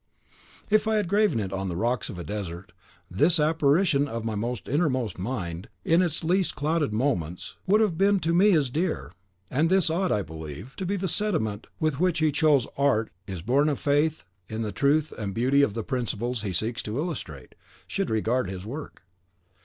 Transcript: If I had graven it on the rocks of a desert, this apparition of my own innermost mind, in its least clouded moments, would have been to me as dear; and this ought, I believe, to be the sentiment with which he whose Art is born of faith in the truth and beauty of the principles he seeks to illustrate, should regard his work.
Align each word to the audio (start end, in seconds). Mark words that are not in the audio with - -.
If 0.71 0.87
I 0.87 0.95
had 0.95 1.07
graven 1.07 1.39
it 1.39 1.53
on 1.53 1.67
the 1.67 1.75
rocks 1.75 2.09
of 2.09 2.17
a 2.17 2.23
desert, 2.23 2.71
this 3.07 3.39
apparition 3.39 4.07
of 4.07 4.25
my 4.25 4.33
own 4.33 4.57
innermost 4.65 5.19
mind, 5.19 5.69
in 5.85 6.01
its 6.01 6.23
least 6.23 6.55
clouded 6.55 6.91
moments, 6.91 7.57
would 7.67 7.81
have 7.81 7.99
been 7.99 8.17
to 8.21 8.33
me 8.33 8.53
as 8.57 8.71
dear; 8.71 9.11
and 9.51 9.69
this 9.69 9.91
ought, 9.91 10.11
I 10.11 10.23
believe, 10.23 10.75
to 10.77 10.87
be 10.87 10.95
the 10.95 11.07
sentiment 11.07 11.67
with 11.79 11.99
which 11.99 12.17
he 12.17 12.33
whose 12.41 12.65
Art 12.79 13.11
is 13.27 13.43
born 13.43 13.69
of 13.69 13.79
faith 13.79 14.23
in 14.49 14.63
the 14.63 14.71
truth 14.71 15.13
and 15.19 15.35
beauty 15.35 15.61
of 15.61 15.75
the 15.75 15.83
principles 15.83 16.41
he 16.41 16.51
seeks 16.51 16.81
to 16.81 16.97
illustrate, 16.97 17.53
should 17.85 18.09
regard 18.09 18.49
his 18.49 18.65
work. 18.65 19.03